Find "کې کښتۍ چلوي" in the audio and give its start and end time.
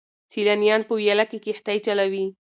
1.29-2.25